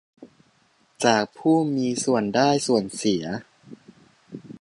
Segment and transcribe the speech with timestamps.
[1.05, 3.23] จากผู้มีส่วนได้ส่วนเสีย